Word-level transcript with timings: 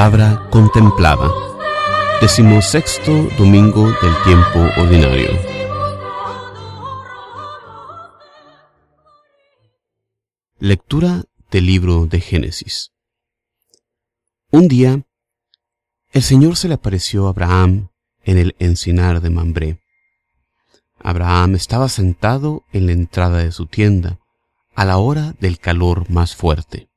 palabra 0.00 0.48
contemplada. 0.48 1.30
Decimosexto 2.22 3.12
domingo 3.36 3.82
del 4.00 4.14
tiempo 4.24 4.58
ordinario. 4.80 5.28
Lectura 10.58 11.24
del 11.50 11.66
libro 11.66 12.06
de 12.06 12.18
Génesis. 12.18 12.92
Un 14.50 14.68
día, 14.68 15.02
el 16.12 16.22
Señor 16.22 16.56
se 16.56 16.68
le 16.68 16.74
apareció 16.76 17.26
a 17.26 17.30
Abraham 17.30 17.90
en 18.24 18.38
el 18.38 18.56
encinar 18.58 19.20
de 19.20 19.28
Mambré. 19.28 19.82
Abraham 20.98 21.56
estaba 21.56 21.90
sentado 21.90 22.64
en 22.72 22.86
la 22.86 22.92
entrada 22.92 23.40
de 23.40 23.52
su 23.52 23.66
tienda 23.66 24.18
a 24.74 24.86
la 24.86 24.96
hora 24.96 25.34
del 25.40 25.58
calor 25.58 26.08
más 26.08 26.34
fuerte. 26.34 26.88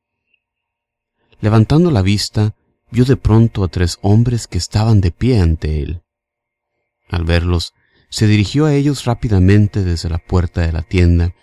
Levantando 1.41 1.91
la 1.91 2.01
vista, 2.01 2.55
vio 2.93 3.05
de 3.05 3.17
pronto 3.17 3.63
a 3.63 3.69
tres 3.69 3.97
hombres 4.03 4.47
que 4.47 4.59
estaban 4.59 5.01
de 5.01 5.09
pie 5.09 5.39
ante 5.39 5.81
él. 5.81 6.03
Al 7.09 7.23
verlos, 7.25 7.73
se 8.09 8.27
dirigió 8.27 8.67
a 8.67 8.75
ellos 8.75 9.05
rápidamente 9.05 9.83
desde 9.83 10.09
la 10.09 10.19
puerta 10.19 10.61
de 10.61 10.71
la 10.71 10.83
tienda, 10.83 11.33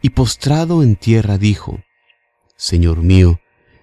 y 0.00 0.10
postrado 0.10 0.82
en 0.82 0.96
tierra 0.96 1.36
dijo, 1.36 1.80
Señor 2.56 3.02
mío, 3.02 3.40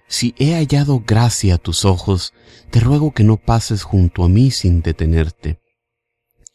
si 0.08 0.34
he 0.38 0.54
hallado 0.54 1.04
gracia 1.06 1.54
a 1.54 1.58
tus 1.58 1.84
ojos, 1.84 2.34
te 2.72 2.80
ruego 2.80 3.12
que 3.12 3.22
no 3.22 3.36
pases 3.36 3.84
junto 3.84 4.24
a 4.24 4.28
mí 4.28 4.50
sin 4.50 4.82
detenerte. 4.82 5.60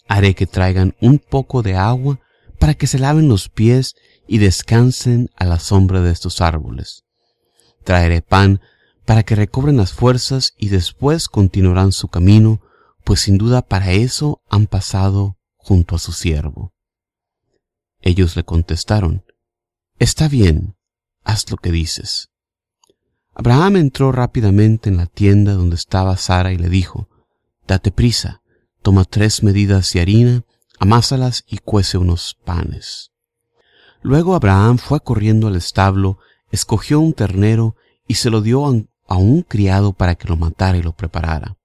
Haré 0.10 0.36
que 0.36 0.46
traigan 0.46 0.94
un 1.00 1.20
poco 1.20 1.64
de 1.64 1.76
agua 1.78 2.20
para 2.60 2.74
que 2.74 2.88
se 2.88 3.00
laven 3.00 3.30
los 3.30 3.48
pies 3.48 3.96
y 4.28 4.40
descansen 4.40 5.30
a 5.38 5.46
la 5.46 5.60
sombra 5.60 6.02
de 6.02 6.12
estos 6.12 6.42
árboles. 6.42 7.06
Traeré 7.86 8.22
pan 8.22 8.60
para 9.06 9.24
que 9.24 9.36
recobren 9.36 9.78
las 9.78 9.94
fuerzas 9.94 10.54
y 10.58 10.70
después 10.70 11.28
continuarán 11.28 11.92
su 11.92 12.08
camino, 12.08 12.62
pues 13.04 13.22
sin 13.22 13.38
duda 13.38 13.62
para 13.62 13.92
eso 13.92 14.42
han 14.50 14.68
pasado 14.68 15.38
junto 15.56 15.96
a 15.96 16.00
su 16.00 16.12
siervo. 16.12 16.74
Ellos 18.02 18.36
le 18.36 18.44
contestaron, 18.44 19.24
Está 20.00 20.28
bien, 20.28 20.76
haz 21.24 21.50
lo 21.52 21.58
que 21.58 21.72
dices. 21.72 22.30
Abraham 23.36 23.78
entró 23.78 24.12
rápidamente 24.12 24.90
en 24.90 24.98
la 24.98 25.08
tienda 25.08 25.54
donde 25.54 25.76
estaba 25.76 26.18
Sara 26.18 26.52
y 26.52 26.58
le 26.58 26.70
dijo, 26.70 27.10
Date 27.68 27.92
prisa, 27.92 28.42
toma 28.82 29.06
tres 29.06 29.44
medidas 29.44 29.92
de 29.94 30.02
harina, 30.02 30.46
amásalas 30.80 31.44
y 31.48 31.60
cuece 31.60 31.98
unos 31.98 32.38
panes. 32.44 33.12
Luego 34.02 34.36
Abraham 34.36 34.78
fue 34.78 35.00
corriendo 35.00 35.48
al 35.48 35.56
establo, 35.56 36.20
escogió 36.52 37.00
un 37.00 37.14
ternero 37.14 37.76
y 38.08 38.16
se 38.16 38.30
lo 38.30 38.42
dio 38.42 38.66
a 39.08 39.16
un 39.16 39.42
criado 39.42 39.94
para 39.94 40.16
que 40.16 40.28
lo 40.28 40.38
matara 40.38 40.78
y 40.78 40.82
lo 40.82 40.94
preparara. 40.94 41.58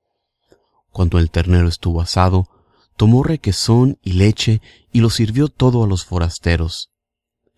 Cuando 0.90 1.18
el 1.18 1.30
ternero 1.30 1.68
estuvo 1.68 2.00
asado, 2.00 2.48
tomó 2.96 3.22
requesón 3.22 3.98
y 4.02 4.12
leche 4.14 4.60
y 4.92 5.00
lo 5.00 5.10
sirvió 5.10 5.48
todo 5.48 5.84
a 5.84 5.86
los 5.86 6.04
forasteros. 6.04 6.90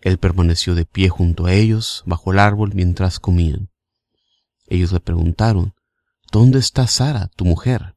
Él 0.01 0.17
permaneció 0.17 0.75
de 0.75 0.85
pie 0.85 1.09
junto 1.09 1.45
a 1.45 1.53
ellos, 1.53 2.03
bajo 2.05 2.31
el 2.31 2.39
árbol, 2.39 2.71
mientras 2.73 3.19
comían. 3.19 3.69
Ellos 4.67 4.91
le 4.91 4.99
preguntaron, 4.99 5.73
¿Dónde 6.31 6.59
está 6.59 6.87
Sara, 6.87 7.27
tu 7.35 7.45
mujer? 7.45 7.95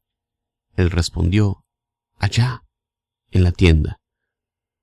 Él 0.77 0.91
respondió, 0.91 1.65
Allá, 2.19 2.65
en 3.31 3.45
la 3.45 3.53
tienda. 3.53 4.01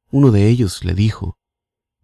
Uno 0.10 0.32
de 0.32 0.48
ellos 0.48 0.84
le 0.84 0.94
dijo, 0.94 1.38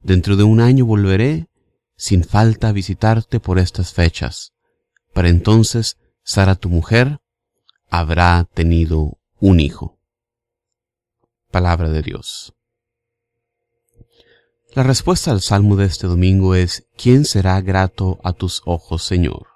Dentro 0.01 0.35
de 0.35 0.43
un 0.43 0.59
año 0.59 0.85
volveré 0.85 1.47
sin 1.95 2.23
falta 2.23 2.69
a 2.69 2.71
visitarte 2.71 3.39
por 3.39 3.59
estas 3.59 3.93
fechas. 3.93 4.53
Para 5.17 5.29
entonces 5.29 5.97
Sara 6.21 6.53
tu 6.53 6.69
mujer 6.69 7.17
habrá 7.89 8.47
tenido 8.53 9.17
un 9.39 9.59
hijo. 9.59 9.97
Palabra 11.49 11.89
de 11.89 12.03
Dios. 12.03 12.53
La 14.75 14.83
respuesta 14.83 15.31
al 15.31 15.41
salmo 15.41 15.75
de 15.75 15.85
este 15.85 16.05
domingo 16.05 16.53
es, 16.53 16.87
¿quién 16.95 17.25
será 17.25 17.59
grato 17.61 18.19
a 18.23 18.31
tus 18.31 18.61
ojos, 18.65 19.03
Señor? 19.05 19.47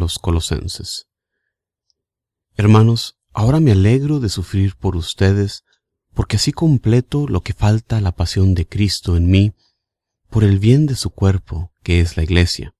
Los 0.00 0.18
colosenses. 0.18 1.06
Hermanos, 2.56 3.16
ahora 3.32 3.60
me 3.60 3.72
alegro 3.72 4.18
de 4.18 4.28
sufrir 4.28 4.74
por 4.76 4.96
ustedes, 4.96 5.62
porque 6.12 6.36
así 6.36 6.50
completo 6.50 7.28
lo 7.28 7.42
que 7.42 7.52
falta 7.52 8.00
la 8.00 8.12
pasión 8.12 8.54
de 8.54 8.66
Cristo 8.66 9.16
en 9.16 9.30
mí, 9.30 9.52
por 10.28 10.42
el 10.42 10.58
bien 10.58 10.86
de 10.86 10.96
su 10.96 11.10
cuerpo, 11.10 11.72
que 11.82 12.00
es 12.00 12.16
la 12.16 12.24
Iglesia. 12.24 12.74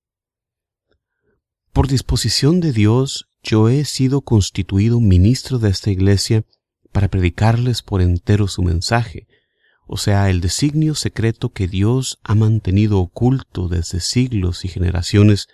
Por 1.72 1.87
disposición 1.87 2.61
de 2.61 2.72
Dios, 2.72 3.28
yo 3.43 3.69
he 3.69 3.84
sido 3.84 4.23
constituido 4.23 5.00
ministro 5.00 5.58
de 5.58 5.70
esta 5.70 5.90
Iglesia 5.90 6.44
para 6.93 7.08
predicarles 7.08 7.82
por 7.82 8.02
entero 8.02 8.49
su 8.49 8.62
mensaje, 8.62 9.28
o 9.87 9.96
sea, 9.96 10.31
el 10.31 10.40
designio 10.40 10.94
secreto 10.94 11.50
que 11.50 11.66
Dios 11.66 12.20
ha 12.23 12.34
mantenido 12.34 13.00
oculto 13.00 13.69
desde 13.69 14.00
siglos 14.00 14.64
y 14.64 14.69
generaciones 14.69 15.49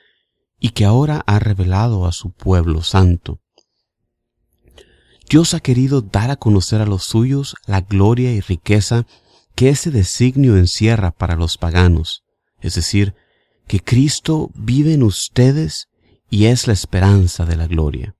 y 0.58 0.70
que 0.70 0.84
ahora 0.84 1.22
ha 1.26 1.38
revelado 1.38 2.06
a 2.06 2.12
su 2.12 2.30
pueblo 2.30 2.82
santo. 2.82 3.40
Dios 5.28 5.54
ha 5.54 5.60
querido 5.60 6.02
dar 6.02 6.30
a 6.30 6.36
conocer 6.36 6.80
a 6.80 6.86
los 6.86 7.04
suyos 7.04 7.56
la 7.66 7.80
gloria 7.80 8.32
y 8.32 8.40
riqueza 8.40 9.06
que 9.54 9.70
ese 9.70 9.90
designio 9.90 10.56
encierra 10.56 11.10
para 11.10 11.34
los 11.34 11.58
paganos, 11.58 12.22
es 12.60 12.74
decir, 12.74 13.14
que 13.66 13.80
Cristo 13.80 14.50
vive 14.54 14.94
en 14.94 15.02
ustedes 15.02 15.88
y 16.30 16.46
es 16.46 16.66
la 16.66 16.72
esperanza 16.72 17.44
de 17.44 17.56
la 17.56 17.66
gloria. 17.66 18.14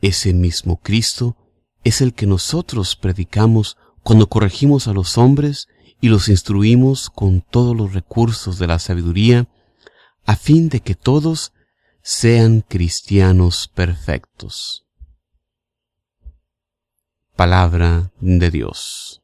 Ese 0.00 0.32
mismo 0.32 0.80
Cristo 0.80 1.36
es 1.82 2.00
el 2.00 2.14
que 2.14 2.26
nosotros 2.26 2.94
predicamos 2.94 3.76
cuando 4.02 4.28
corregimos 4.28 4.86
a 4.86 4.92
los 4.92 5.18
hombres 5.18 5.66
y 6.00 6.08
los 6.08 6.28
instruimos 6.28 7.10
con 7.10 7.40
todos 7.40 7.76
los 7.76 7.94
recursos 7.94 8.58
de 8.58 8.66
la 8.66 8.78
sabiduría 8.78 9.48
a 10.24 10.36
fin 10.36 10.68
de 10.68 10.80
que 10.80 10.94
todos 10.94 11.52
sean 12.02 12.60
cristianos 12.60 13.68
perfectos. 13.68 14.84
Palabra 17.36 18.12
de 18.20 18.50
Dios. 18.50 19.22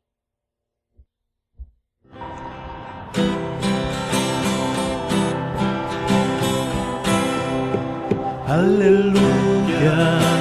Aleluya. 8.46 10.40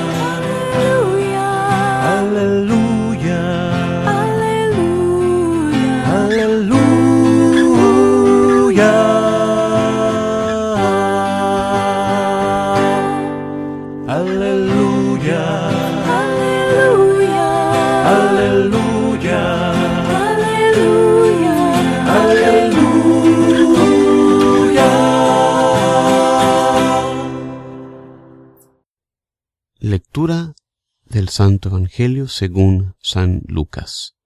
Santo 31.39 31.69
Evangelio 31.69 32.27
según 32.27 32.95
San 33.01 33.43
Lucas. 33.47 34.17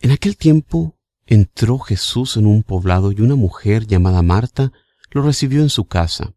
En 0.00 0.10
aquel 0.10 0.36
tiempo 0.36 0.98
entró 1.26 1.78
Jesús 1.78 2.36
en 2.36 2.46
un 2.46 2.64
poblado 2.64 3.12
y 3.12 3.20
una 3.20 3.36
mujer 3.36 3.86
llamada 3.86 4.20
Marta 4.22 4.72
lo 5.12 5.22
recibió 5.22 5.62
en 5.62 5.70
su 5.70 5.84
casa. 5.84 6.34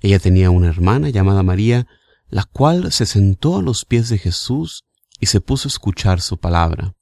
Ella 0.00 0.18
tenía 0.18 0.50
una 0.50 0.70
hermana 0.70 1.10
llamada 1.10 1.44
María, 1.44 1.86
la 2.26 2.42
cual 2.42 2.90
se 2.90 3.06
sentó 3.06 3.58
a 3.58 3.62
los 3.62 3.84
pies 3.84 4.08
de 4.08 4.18
Jesús 4.18 4.82
y 5.20 5.26
se 5.26 5.40
puso 5.40 5.68
a 5.68 5.70
escuchar 5.70 6.20
su 6.20 6.38
palabra. 6.38 6.96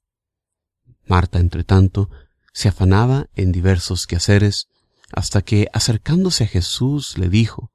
Marta, 1.07 1.39
entre 1.39 1.65
tanto, 1.65 2.11
se 2.53 2.69
afanaba 2.69 3.31
en 3.35 3.51
diversos 3.51 4.07
quehaceres, 4.07 4.69
hasta 5.11 5.41
que, 5.41 5.69
acercándose 5.73 6.45
a 6.45 6.49
Jesús, 6.49 7.17
le 7.17 7.31
dijo, 7.31 7.73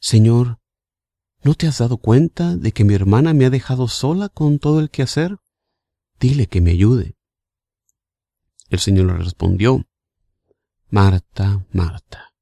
Señor, 0.00 0.58
¿No 1.44 1.54
te 1.54 1.66
has 1.66 1.76
dado 1.76 1.98
cuenta 1.98 2.56
de 2.56 2.72
que 2.72 2.84
mi 2.84 2.94
hermana 2.94 3.34
me 3.34 3.44
ha 3.44 3.50
dejado 3.50 3.86
sola 3.86 4.30
con 4.30 4.58
todo 4.58 4.80
el 4.80 4.88
quehacer? 4.88 5.36
Dile 6.18 6.46
que 6.46 6.62
me 6.62 6.70
ayude. 6.70 7.18
El 8.70 8.78
Señor 8.78 9.08
le 9.08 9.18
respondió, 9.18 9.84
Marta, 10.88 11.66
Marta, 11.70 12.32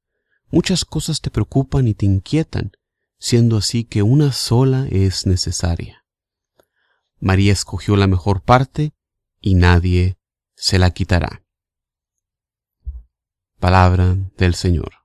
muchas 0.49 0.85
cosas 0.85 1.19
te 1.19 1.31
preocupan 1.31 1.85
y 1.89 1.93
te 1.93 2.05
inquietan, 2.05 2.71
siendo 3.19 3.57
así 3.57 3.83
que 3.83 4.03
una 4.03 4.31
sola 4.31 4.87
es 4.89 5.27
necesaria. 5.27 6.05
María 7.19 7.51
escogió 7.51 7.97
la 7.97 8.07
mejor 8.07 8.41
parte 8.41 8.93
y 9.41 9.55
nadie 9.55 10.17
se 10.55 10.79
la 10.79 10.91
quitará. 10.91 11.43
Palabra 13.59 14.15
del 14.37 14.55
Señor. 14.55 15.02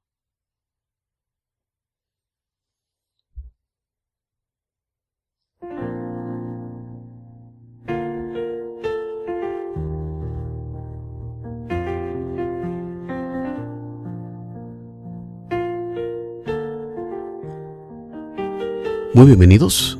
Muy 19.15 19.25
bienvenidos 19.25 19.99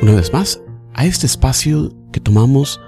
una 0.00 0.14
vez 0.14 0.32
más 0.32 0.60
a 0.94 1.04
este 1.06 1.26
espacio 1.26 1.92
que 2.12 2.20
tomamos 2.20 2.80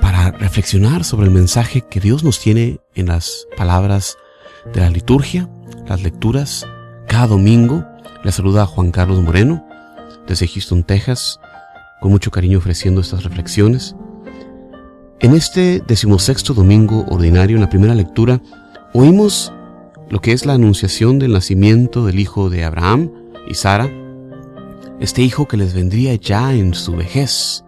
para 0.00 0.32
reflexionar 0.32 1.04
sobre 1.04 1.26
el 1.26 1.32
mensaje 1.32 1.82
que 1.82 2.00
Dios 2.00 2.24
nos 2.24 2.40
tiene 2.40 2.80
en 2.96 3.06
las 3.06 3.46
palabras 3.56 4.16
de 4.74 4.80
la 4.80 4.90
liturgia, 4.90 5.48
las 5.86 6.02
lecturas. 6.02 6.66
Cada 7.06 7.28
domingo 7.28 7.84
le 8.24 8.32
saluda 8.32 8.66
Juan 8.66 8.90
Carlos 8.90 9.22
Moreno 9.22 9.64
desde 10.26 10.48
Houston, 10.48 10.82
Texas, 10.82 11.38
con 12.00 12.10
mucho 12.10 12.32
cariño 12.32 12.58
ofreciendo 12.58 13.02
estas 13.02 13.22
reflexiones. 13.22 13.94
En 15.20 15.34
este 15.34 15.80
decimosexto 15.86 16.54
domingo 16.54 17.06
ordinario, 17.08 17.56
en 17.56 17.62
la 17.62 17.70
primera 17.70 17.94
lectura, 17.94 18.40
oímos 18.92 19.52
lo 20.10 20.20
que 20.20 20.32
es 20.32 20.44
la 20.44 20.54
anunciación 20.54 21.20
del 21.20 21.34
nacimiento 21.34 22.04
del 22.04 22.18
hijo 22.18 22.50
de 22.50 22.64
Abraham 22.64 23.12
y 23.48 23.54
Sara, 23.54 23.88
este 25.02 25.22
hijo 25.22 25.48
que 25.48 25.56
les 25.56 25.74
vendría 25.74 26.14
ya 26.14 26.54
en 26.54 26.74
su 26.74 26.94
vejez. 26.94 27.64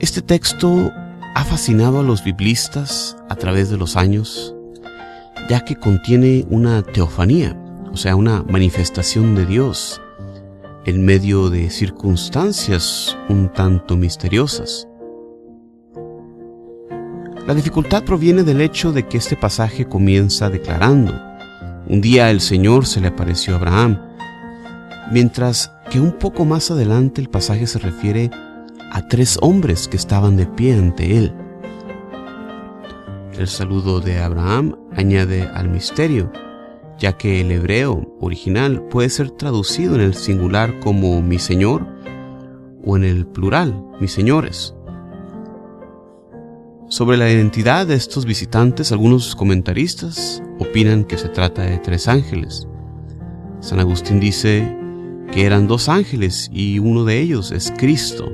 Este 0.00 0.20
texto 0.20 0.92
ha 1.34 1.44
fascinado 1.44 2.00
a 2.00 2.02
los 2.02 2.22
biblistas 2.22 3.16
a 3.30 3.36
través 3.36 3.70
de 3.70 3.78
los 3.78 3.96
años, 3.96 4.54
ya 5.48 5.64
que 5.64 5.76
contiene 5.76 6.44
una 6.50 6.82
teofanía, 6.82 7.56
o 7.90 7.96
sea, 7.96 8.16
una 8.16 8.42
manifestación 8.42 9.34
de 9.34 9.46
Dios 9.46 10.02
en 10.84 11.06
medio 11.06 11.48
de 11.48 11.70
circunstancias 11.70 13.16
un 13.30 13.50
tanto 13.50 13.96
misteriosas. 13.96 14.86
La 17.46 17.54
dificultad 17.54 18.04
proviene 18.04 18.42
del 18.42 18.60
hecho 18.60 18.92
de 18.92 19.08
que 19.08 19.16
este 19.16 19.36
pasaje 19.36 19.86
comienza 19.86 20.50
declarando, 20.50 21.18
un 21.86 22.02
día 22.02 22.30
el 22.30 22.42
Señor 22.42 22.84
se 22.84 23.00
le 23.00 23.08
apareció 23.08 23.54
a 23.54 23.56
Abraham, 23.56 24.02
mientras 25.10 25.72
que 25.90 26.00
un 26.00 26.12
poco 26.12 26.44
más 26.44 26.70
adelante 26.70 27.20
el 27.20 27.28
pasaje 27.28 27.66
se 27.66 27.78
refiere 27.78 28.30
a 28.90 29.08
tres 29.08 29.38
hombres 29.40 29.88
que 29.88 29.96
estaban 29.96 30.36
de 30.36 30.46
pie 30.46 30.74
ante 30.74 31.16
él. 31.16 31.34
El 33.32 33.46
saludo 33.46 34.00
de 34.00 34.18
Abraham 34.18 34.76
añade 34.92 35.42
al 35.42 35.68
misterio, 35.68 36.30
ya 36.98 37.16
que 37.16 37.40
el 37.40 37.52
hebreo 37.52 38.16
original 38.20 38.82
puede 38.88 39.08
ser 39.08 39.30
traducido 39.30 39.94
en 39.94 40.00
el 40.00 40.14
singular 40.14 40.80
como 40.80 41.22
mi 41.22 41.38
Señor 41.38 41.86
o 42.84 42.96
en 42.96 43.04
el 43.04 43.26
plural, 43.26 43.84
mis 44.00 44.12
señores. 44.12 44.74
Sobre 46.88 47.16
la 47.18 47.30
identidad 47.30 47.86
de 47.86 47.94
estos 47.94 48.24
visitantes, 48.24 48.92
algunos 48.92 49.36
comentaristas 49.36 50.42
opinan 50.58 51.04
que 51.04 51.18
se 51.18 51.28
trata 51.28 51.62
de 51.62 51.78
tres 51.78 52.08
ángeles. 52.08 52.66
San 53.60 53.78
Agustín 53.78 54.20
dice 54.20 54.77
que 55.32 55.46
eran 55.46 55.66
dos 55.66 55.88
ángeles 55.88 56.48
y 56.52 56.78
uno 56.78 57.04
de 57.04 57.20
ellos 57.20 57.52
es 57.52 57.72
Cristo. 57.76 58.32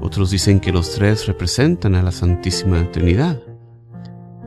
Otros 0.00 0.30
dicen 0.30 0.60
que 0.60 0.72
los 0.72 0.94
tres 0.94 1.26
representan 1.26 1.94
a 1.94 2.02
la 2.02 2.12
Santísima 2.12 2.90
Trinidad. 2.90 3.40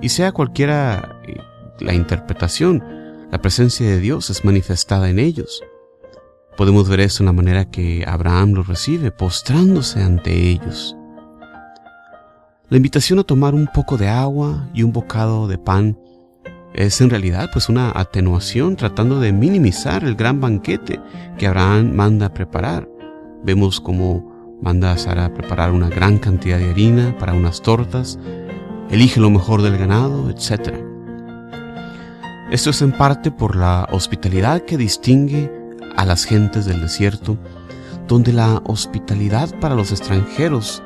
Y 0.02 0.10
sea 0.10 0.32
cualquiera 0.32 1.20
eh, 1.28 1.38
la 1.80 1.94
interpretación, 1.94 2.84
la 3.32 3.42
presencia 3.42 3.88
de 3.88 4.00
Dios 4.00 4.30
es 4.30 4.46
manifestada 4.46 5.10
en 5.10 5.20
ellos. 5.20 5.64
Podemos 6.56 6.90
ver 6.90 7.02
eso 7.02 7.24
en 7.24 7.28
la 7.28 7.34
manera 7.34 7.70
que 7.70 8.04
Abraham 8.08 8.54
los 8.54 8.68
recibe, 8.68 9.12
postrándose 9.12 10.02
ante 10.02 10.34
ellos. 10.34 10.96
La 12.70 12.78
invitación 12.78 13.20
a 13.20 13.24
tomar 13.24 13.54
un 13.54 13.68
poco 13.68 13.98
de 13.98 14.08
agua 14.08 14.68
y 14.74 14.84
un 14.84 14.92
bocado 14.92 15.48
de 15.48 15.58
pan 15.58 15.98
es 16.74 17.02
en 17.02 17.10
realidad 17.10 17.50
pues 17.52 17.70
una 17.70 17.92
atenuación 17.94 18.76
tratando 18.76 19.20
de 19.20 19.34
minimizar 19.34 20.04
el 20.04 20.16
gran 20.16 20.40
banquete 20.40 21.00
que 21.38 21.48
Abraham 21.48 21.94
manda 21.94 22.34
preparar. 22.34 22.88
Vemos 23.44 23.82
cómo 23.82 24.58
manda 24.62 24.92
a 24.92 24.98
Sara 24.98 25.26
a 25.26 25.34
preparar 25.34 25.72
una 25.72 25.90
gran 25.90 26.18
cantidad 26.18 26.58
de 26.58 26.70
harina 26.70 27.16
para 27.18 27.34
unas 27.34 27.62
tortas, 27.62 28.20
elige 28.90 29.20
lo 29.20 29.30
mejor 29.30 29.62
del 29.62 29.78
ganado, 29.78 30.30
etc. 30.30 30.76
Esto 32.52 32.70
es 32.70 32.82
en 32.82 32.92
parte 32.92 33.32
por 33.32 33.56
la 33.56 33.88
hospitalidad 33.92 34.62
que 34.62 34.78
distingue 34.78 35.52
a 35.96 36.06
las 36.06 36.26
gentes 36.26 36.66
del 36.66 36.82
desierto, 36.82 37.38
donde 38.08 38.32
la 38.34 38.62
hospitalidad 38.66 39.54
para 39.60 39.76
los 39.76 39.92
extranjeros 39.92 40.82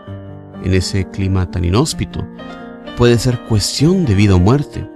en 0.64 0.74
ese 0.74 1.08
clima 1.10 1.50
tan 1.50 1.66
inhóspito 1.66 2.26
puede 2.98 3.18
ser 3.18 3.40
cuestión 3.42 4.06
de 4.06 4.16
vida 4.16 4.36
o 4.36 4.40
muerte. 4.40 4.88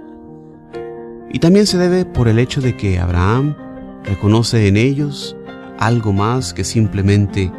Y 1.32 1.38
también 1.38 1.66
se 1.66 1.78
debe 1.78 2.04
por 2.04 2.28
el 2.28 2.38
hecho 2.38 2.60
de 2.60 2.76
que 2.76 2.98
Abraham 2.98 3.56
reconoce 4.04 4.68
en 4.68 4.76
ellos 4.76 5.36
algo 5.78 6.12
más 6.12 6.54
que 6.54 6.64
simplemente 6.64 7.52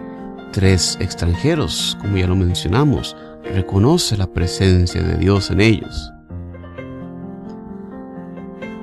tres 0.52 0.98
extranjeros, 1.00 1.98
como 2.02 2.18
ya 2.18 2.28
lo 2.28 2.36
mencionamos, 2.36 3.16
reconoce 3.44 4.18
la 4.18 4.28
presencia 4.28 5.02
de 5.02 5.18
Dios 5.18 5.52
en 5.52 5.62
ellos. 5.62 6.12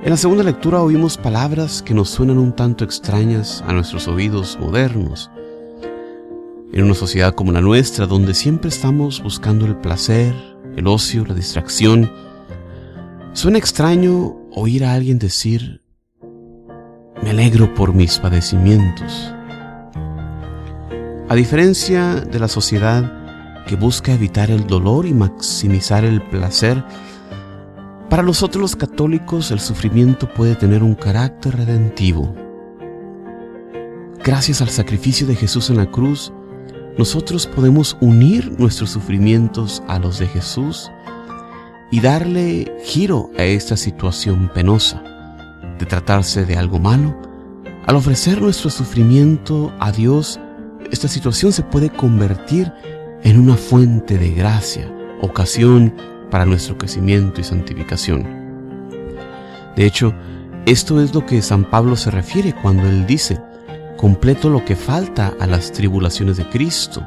En 0.05 0.11
la 0.11 0.19
segunda 0.19 0.45
lectura 0.45 0.83
oímos 0.83 1.17
palabras 1.17 1.83
que 1.83 1.95
nos 1.95 2.11
suenan 2.11 2.37
un 2.37 2.55
tanto 2.55 2.85
extrañas 2.85 3.64
a 3.67 3.73
nuestros 3.73 4.07
oídos 4.07 4.59
modernos. 4.61 5.31
En 6.75 6.85
una 6.85 6.95
sociedad 6.95 7.35
como 7.35 7.53
la 7.53 7.62
nuestra, 7.62 8.07
donde 8.07 8.35
siempre 8.35 8.69
estamos 8.69 9.23
buscando 9.23 9.64
el 9.64 9.76
placer, 9.76 10.35
el 10.76 10.87
ocio, 10.87 11.25
la 11.25 11.33
distracción, 11.33 12.12
suena 13.33 13.57
extraño 13.57 14.44
oír 14.54 14.84
a 14.84 14.94
alguien 14.94 15.18
decir, 15.18 15.82
me 17.23 17.30
alegro 17.30 17.75
por 17.75 17.92
mis 17.92 18.18
padecimientos. 18.18 19.34
A 21.28 21.34
diferencia 21.34 22.16
de 22.16 22.38
la 22.38 22.49
sociedad 22.49 23.64
que 23.66 23.76
busca 23.76 24.12
evitar 24.12 24.50
el 24.50 24.66
dolor 24.66 25.06
y 25.06 25.14
maximizar 25.14 26.04
el 26.04 26.23
placer, 26.23 26.84
para 28.08 28.23
nosotros 28.23 28.61
los 28.61 28.76
católicos 28.76 29.50
el 29.50 29.58
sufrimiento 29.58 30.32
puede 30.32 30.54
tener 30.54 30.82
un 30.82 30.94
carácter 30.94 31.56
redentivo. 31.56 32.34
Gracias 34.23 34.62
al 34.62 34.68
sacrificio 34.68 35.26
de 35.26 35.34
Jesús 35.34 35.70
en 35.70 35.78
la 35.78 35.90
cruz, 35.90 36.32
nosotros 36.96 37.49
podemos 37.49 37.96
unir 38.00 38.54
nuestros 38.61 38.90
sufrimientos 38.90 39.82
a 39.88 39.99
los 39.99 40.20
de 40.20 40.28
Jesús 40.28 40.90
y 41.95 42.01
darle 42.01 42.75
giro 42.83 43.31
a 43.39 43.45
esta 43.45 43.77
situación 43.77 44.51
penosa. 44.53 45.01
De 45.79 45.87
tratarse 45.87 46.45
de 46.45 46.57
algo 46.57 46.81
malo, 46.81 47.17
al 47.87 47.95
ofrecer 47.95 48.43
nuestro 48.43 48.69
sufrimiento 48.69 49.73
a 49.79 49.93
Dios, 49.93 50.41
esta 50.91 51.07
situación 51.07 51.53
se 51.53 51.63
puede 51.63 51.91
convertir 51.91 52.73
en 53.23 53.39
una 53.39 53.55
fuente 53.55 54.19
de 54.19 54.33
gracia, 54.33 54.93
ocasión 55.21 55.95
para 56.33 56.45
nuestro 56.45 56.77
crecimiento 56.77 57.41
y 57.41 57.45
santificación. 57.45 58.25
De 59.77 59.87
hecho, 59.87 60.13
esto 60.67 61.01
es 61.01 61.15
lo 61.15 61.25
que 61.25 61.43
San 61.43 61.63
Pablo 61.63 61.95
se 61.95 62.11
refiere 62.11 62.57
cuando 62.61 62.89
él 62.89 63.07
dice, 63.07 63.41
completo 63.99 64.51
lo 64.51 64.65
que 64.65 64.75
falta 64.75 65.33
a 65.39 65.47
las 65.47 65.71
tribulaciones 65.71 66.39
de 66.39 66.49
Cristo 66.49 67.07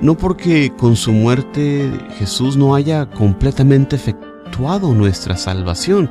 no 0.00 0.16
porque 0.16 0.72
con 0.76 0.96
su 0.96 1.12
muerte 1.12 1.90
Jesús 2.18 2.56
no 2.56 2.74
haya 2.74 3.06
completamente 3.10 3.96
efectuado 3.96 4.94
nuestra 4.94 5.36
salvación, 5.36 6.10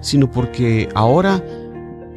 sino 0.00 0.30
porque 0.30 0.88
ahora, 0.94 1.44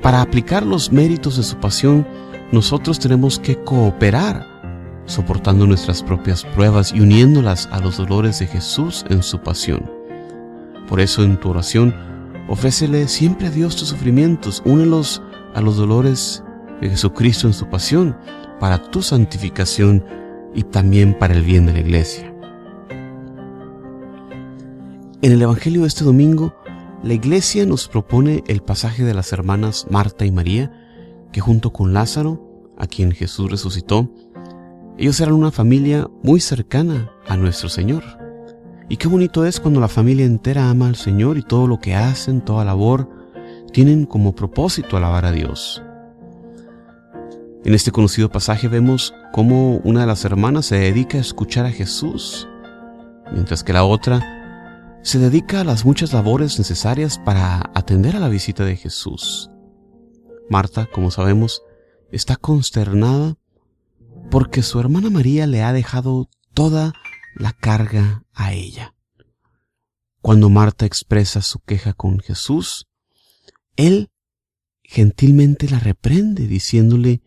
para 0.02 0.22
aplicar 0.22 0.66
los 0.66 0.92
méritos 0.92 1.38
de 1.38 1.44
su 1.44 1.58
pasión, 1.58 2.08
nosotros 2.52 3.00
tenemos 3.00 3.40
que 3.40 3.58
cooperar, 3.64 4.46
soportando 5.06 5.66
nuestras 5.66 6.04
propias 6.04 6.44
pruebas 6.56 6.94
y 6.94 7.02
uniéndolas 7.02 7.68
a 7.72 7.80
los 7.80 7.98
dolores 7.98 8.40
de 8.40 8.48
Jesús 8.48 9.06
en 9.10 9.24
su 9.24 9.40
pasión. 9.40 9.90
Por 10.88 11.00
eso 11.00 11.24
en 11.24 11.40
tu 11.40 11.50
oración, 11.50 11.96
ofrécele 12.48 13.08
siempre 13.08 13.48
a 13.48 13.52
Dios 13.52 13.76
tus 13.76 13.90
sufrimientos, 13.90 14.62
únelos 14.66 15.22
a 15.56 15.62
los 15.62 15.78
dolores 15.78 16.44
de 16.82 16.90
Jesucristo 16.90 17.48
en 17.48 17.54
su 17.54 17.68
pasión, 17.68 18.18
para 18.60 18.82
tu 18.82 19.02
santificación 19.02 20.04
y 20.54 20.64
también 20.64 21.18
para 21.18 21.34
el 21.34 21.44
bien 21.44 21.66
de 21.66 21.74
la 21.74 21.80
iglesia. 21.80 22.34
En 25.22 25.32
el 25.32 25.42
Evangelio 25.42 25.82
de 25.82 25.88
este 25.88 26.04
domingo, 26.04 26.56
la 27.04 27.14
iglesia 27.14 27.66
nos 27.66 27.88
propone 27.88 28.44
el 28.48 28.62
pasaje 28.62 29.04
de 29.04 29.14
las 29.14 29.32
hermanas 29.32 29.86
Marta 29.90 30.26
y 30.26 30.32
María, 30.32 30.72
que 31.32 31.42
junto 31.42 31.72
con 31.72 31.94
Lázaro, 31.94 32.72
a 32.78 32.88
quien 32.88 33.12
Jesús 33.12 33.52
resucitó, 33.52 34.12
ellos 34.98 35.20
eran 35.20 35.34
una 35.34 35.52
familia 35.52 36.10
muy 36.24 36.40
cercana 36.40 37.12
a 37.28 37.38
nuestro 37.38 37.70
Señor. 37.70 38.04
Y 38.90 38.98
qué 38.98 39.08
bonito 39.08 39.46
es 39.46 39.60
cuando 39.60 39.80
la 39.80 39.88
familia 39.88 40.26
entera 40.26 40.70
ama 40.70 40.88
al 40.88 40.96
Señor 40.96 41.38
y 41.38 41.44
todo 41.44 41.68
lo 41.68 41.80
que 41.80 41.96
hacen, 41.96 42.42
toda 42.42 42.66
labor, 42.66 43.10
tienen 43.72 44.06
como 44.06 44.36
propósito 44.36 44.98
alabar 44.98 45.26
a 45.26 45.32
Dios. 45.32 45.82
En 47.64 47.76
este 47.76 47.92
conocido 47.92 48.30
pasaje 48.30 48.68
vemos 48.68 49.14
cómo 49.32 49.78
una 49.84 50.02
de 50.02 50.08
las 50.08 50.26
hermanas 50.26 50.66
se 50.66 50.78
dedica 50.78 51.20
a 51.20 51.22
escuchar 51.22 51.68
a 51.68 51.72
Jesús, 51.72 52.48
mientras 53.32 53.64
que 53.64 53.72
la 53.72 53.84
otra 53.84 55.00
se 55.04 55.20
dedica 55.20 55.62
a 55.62 55.64
las 55.64 55.86
muchas 55.86 56.12
labores 56.12 56.58
necesarias 56.58 57.20
para 57.20 57.70
atender 57.76 58.16
a 58.16 58.20
la 58.20 58.30
visita 58.30 58.66
de 58.66 58.78
Jesús. 58.78 59.52
Marta, 60.50 60.88
como 60.92 61.12
sabemos, 61.12 61.62
está 62.12 62.36
consternada 62.36 63.38
porque 64.32 64.64
su 64.64 64.80
hermana 64.80 65.12
María 65.12 65.46
le 65.46 65.62
ha 65.62 65.72
dejado 65.72 66.30
toda 66.56 66.94
la 67.36 67.54
carga 67.54 68.26
a 68.34 68.54
ella. 68.54 68.96
Cuando 70.22 70.50
Marta 70.50 70.88
expresa 70.88 71.44
su 71.44 71.60
queja 71.60 71.94
con 71.94 72.20
Jesús, 72.22 72.88
él 73.76 74.10
gentilmente 74.82 75.70
la 75.70 75.80
reprende 75.80 76.48
diciéndole 76.48 77.22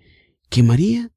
que 0.54 0.62
María 0.62 1.10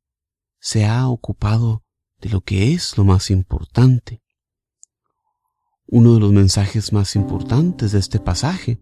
se 0.59 0.87
ha 0.87 1.07
ocupado 1.07 1.83
de 2.19 2.29
lo 2.29 2.41
que 2.41 2.73
es 2.73 2.97
lo 2.97 3.03
más 3.03 3.29
importante. 3.29 4.23
Uno 5.85 6.15
de 6.15 6.19
los 6.19 6.31
mensajes 6.31 6.91
más 6.91 7.15
importantes 7.15 7.91
de 7.91 7.99
este 7.99 8.19
pasaje 8.19 8.81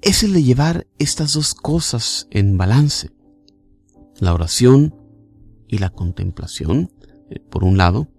es 0.00 0.22
el 0.22 0.32
de 0.32 0.44
llevar 0.44 0.86
estas 1.00 1.34
dos 1.34 1.54
cosas 1.54 2.28
en 2.30 2.56
balance, 2.56 3.10
la 4.20 4.32
oración 4.32 4.94
y 5.66 5.78
la 5.78 5.90
contemplación, 5.90 6.92
eh, 7.28 7.40
por 7.40 7.64
un 7.64 7.76
lado, 7.76 8.12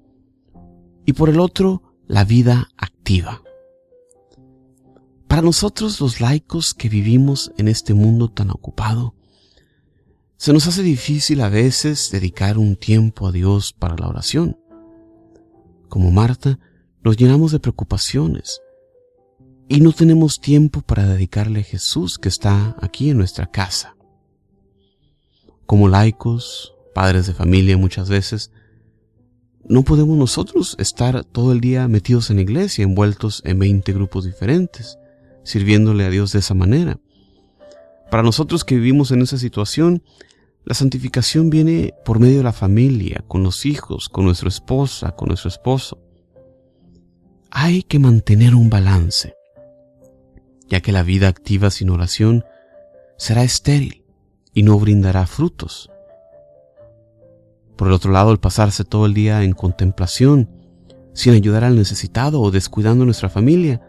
y 1.05 1.13
por 1.13 1.29
el 1.29 1.39
otro 1.39 1.83
la 2.05 2.25
vida 2.25 2.67
activa. 2.75 3.41
Para 5.29 5.41
nosotros 5.41 6.01
los 6.01 6.19
laicos 6.19 6.73
que 6.73 6.89
vivimos 6.89 7.53
en 7.57 7.69
este 7.69 7.93
mundo 7.93 8.29
tan 8.29 8.49
ocupado, 8.49 9.15
se 10.43 10.51
nos 10.51 10.67
hace 10.67 10.83
difícil 10.83 11.39
a 11.39 11.47
veces 11.47 12.11
dedicar 12.11 12.57
un 12.57 12.75
tiempo 12.75 13.29
a 13.29 13.31
Dios 13.31 13.71
para 13.71 13.95
la 13.95 14.09
oración. 14.09 14.59
Como 15.87 16.11
Marta, 16.11 16.59
nos 17.01 17.15
llenamos 17.15 17.53
de 17.53 17.61
preocupaciones 17.61 18.59
y 19.69 19.79
no 19.79 19.93
tenemos 19.93 20.41
tiempo 20.41 20.81
para 20.81 21.07
dedicarle 21.07 21.61
a 21.61 21.63
Jesús 21.63 22.17
que 22.19 22.27
está 22.27 22.75
aquí 22.81 23.09
en 23.09 23.19
nuestra 23.19 23.45
casa. 23.51 23.95
Como 25.65 25.87
laicos, 25.87 26.73
padres 26.93 27.25
de 27.25 27.33
familia 27.33 27.77
muchas 27.77 28.09
veces, 28.09 28.51
no 29.63 29.83
podemos 29.83 30.17
nosotros 30.17 30.75
estar 30.77 31.23
todo 31.23 31.53
el 31.53 31.61
día 31.61 31.87
metidos 31.87 32.29
en 32.31 32.39
iglesia, 32.39 32.83
envueltos 32.83 33.41
en 33.45 33.59
20 33.59 33.93
grupos 33.93 34.25
diferentes, 34.25 34.97
sirviéndole 35.45 36.03
a 36.03 36.09
Dios 36.09 36.33
de 36.33 36.39
esa 36.39 36.53
manera. 36.53 36.99
Para 38.11 38.23
nosotros 38.23 38.65
que 38.65 38.75
vivimos 38.75 39.11
en 39.11 39.21
esa 39.21 39.37
situación, 39.37 40.03
la 40.65 40.73
santificación 40.73 41.49
viene 41.49 41.93
por 42.05 42.19
medio 42.19 42.37
de 42.37 42.43
la 42.43 42.53
familia, 42.53 43.23
con 43.27 43.43
los 43.43 43.65
hijos, 43.65 44.07
con 44.07 44.25
nuestra 44.25 44.47
esposa, 44.47 45.11
con 45.11 45.27
nuestro 45.27 45.49
esposo. 45.49 45.99
Hay 47.51 47.83
que 47.83 47.99
mantener 47.99 48.55
un 48.55 48.69
balance, 48.69 49.35
ya 50.69 50.79
que 50.79 50.93
la 50.93 51.03
vida 51.03 51.27
activa 51.27 51.69
sin 51.69 51.89
oración 51.89 52.45
será 53.17 53.43
estéril 53.43 54.05
y 54.53 54.63
no 54.63 54.79
brindará 54.79 55.27
frutos. 55.27 55.89
Por 57.75 57.87
el 57.87 57.93
otro 57.93 58.11
lado, 58.11 58.31
el 58.31 58.39
pasarse 58.39 58.85
todo 58.85 59.05
el 59.05 59.13
día 59.13 59.43
en 59.43 59.51
contemplación, 59.51 60.49
sin 61.13 61.33
ayudar 61.33 61.63
al 61.63 61.75
necesitado 61.75 62.39
o 62.41 62.51
descuidando 62.51 63.03
nuestra 63.03 63.29
familia, 63.29 63.81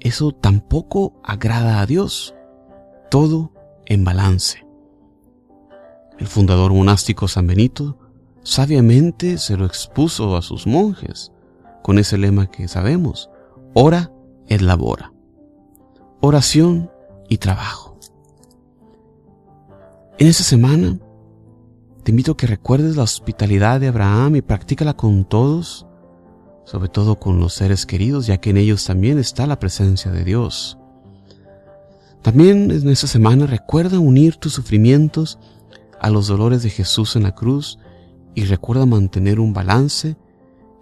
eso 0.00 0.32
tampoco 0.32 1.20
agrada 1.22 1.80
a 1.80 1.86
Dios. 1.86 2.34
Todo 3.10 3.52
en 3.86 4.04
balance. 4.04 4.67
El 6.18 6.26
fundador 6.26 6.72
monástico 6.72 7.28
San 7.28 7.46
Benito 7.46 7.96
sabiamente 8.42 9.38
se 9.38 9.56
lo 9.56 9.66
expuso 9.66 10.36
a 10.36 10.42
sus 10.42 10.66
monjes 10.66 11.32
con 11.82 11.98
ese 11.98 12.18
lema 12.18 12.50
que 12.50 12.66
sabemos, 12.66 13.30
ora 13.72 14.12
et 14.48 14.60
labora. 14.60 15.12
Oración 16.20 16.90
y 17.28 17.38
trabajo. 17.38 17.98
En 20.18 20.26
esta 20.26 20.42
semana 20.42 20.98
te 22.02 22.10
invito 22.10 22.32
a 22.32 22.36
que 22.36 22.48
recuerdes 22.48 22.96
la 22.96 23.04
hospitalidad 23.04 23.78
de 23.78 23.88
Abraham 23.88 24.36
y 24.36 24.42
practícala 24.42 24.94
con 24.94 25.24
todos, 25.24 25.86
sobre 26.64 26.88
todo 26.88 27.20
con 27.20 27.38
los 27.38 27.54
seres 27.54 27.86
queridos, 27.86 28.26
ya 28.26 28.38
que 28.38 28.50
en 28.50 28.56
ellos 28.56 28.84
también 28.84 29.18
está 29.18 29.46
la 29.46 29.60
presencia 29.60 30.10
de 30.10 30.24
Dios. 30.24 30.78
También 32.22 32.72
en 32.72 32.88
esta 32.88 33.06
semana 33.06 33.46
recuerda 33.46 34.00
unir 34.00 34.36
tus 34.36 34.54
sufrimientos 34.54 35.38
a 36.00 36.10
los 36.10 36.28
dolores 36.28 36.62
de 36.62 36.70
Jesús 36.70 37.16
en 37.16 37.24
la 37.24 37.34
cruz 37.34 37.78
y 38.34 38.44
recuerda 38.44 38.86
mantener 38.86 39.40
un 39.40 39.52
balance 39.52 40.16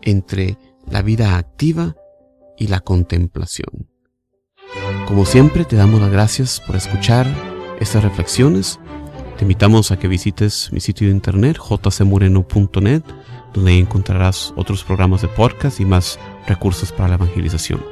entre 0.03 0.59
la 0.91 1.03
vida 1.03 1.37
activa 1.37 1.97
y 2.59 2.69
la 2.69 2.81
contemplación. 2.81 3.89
Como 5.07 5.25
siempre, 5.25 5.65
te 5.65 5.77
damos 5.77 6.01
las 6.01 6.11
gracias 6.11 6.61
por 6.61 6.77
escuchar 6.77 7.27
estas 7.81 8.03
reflexiones 8.03 8.79
te 9.37 9.45
invitamos 9.45 9.93
a 9.93 9.99
que 9.99 10.09
visites 10.09 10.71
mi 10.73 10.81
sitio 10.81 11.09
de 11.09 11.13
internet 11.13 11.59
jcmoreno.net, 11.59 13.03
donde 13.53 13.79
encontrarás 13.79 14.55
otros 14.57 14.83
programas 14.83 15.21
de 15.21 15.29
podcast 15.29 15.79
y 15.79 15.85
más 15.85 16.19
recursos 16.47 16.91
para 16.91 17.11
la 17.11 17.15
evangelización. 17.17 17.85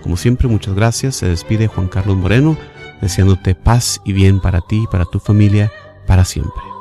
Como 0.00 0.16
siempre, 0.16 0.46
muchas 0.46 0.74
gracias. 0.74 1.16
Se 1.16 1.26
despide 1.26 1.66
Juan 1.66 1.88
Carlos 1.88 2.16
Moreno, 2.16 2.56
deseándote 3.00 3.56
paz 3.56 4.00
y 4.04 4.12
bien 4.12 4.40
para 4.40 4.60
ti 4.60 4.84
y 4.84 4.86
para 4.86 5.04
tu 5.04 5.18
familia 5.18 5.72
para 6.06 6.24
siempre. 6.24 6.71